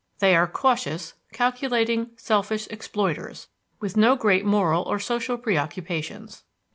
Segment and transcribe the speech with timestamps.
[0.17, 6.43] They are cautious, calculating, selfish exploiters, with no great moral or social preoccupations.